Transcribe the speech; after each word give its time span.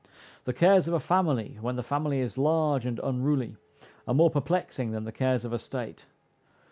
The 0.45 0.51
cares 0.53 0.87
of 0.87 0.95
a 0.95 0.99
family, 0.99 1.59
when 1.61 1.75
the 1.75 1.83
family 1.83 2.21
is 2.21 2.35
large 2.35 2.87
and 2.87 2.97
unruly, 3.03 3.55
are 4.07 4.15
more 4.15 4.31
perplexing 4.31 4.93
than 4.93 5.03
the 5.03 5.11
cares 5.11 5.45
of 5.45 5.53
a 5.53 5.59
state. 5.59 6.05